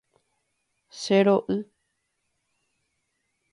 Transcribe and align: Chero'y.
Chero'y. 0.99 1.59